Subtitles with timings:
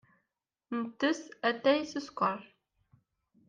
[0.79, 2.39] Nettess atay s sskeṛ.